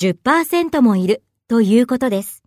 [0.00, 2.44] 10%もいるということです。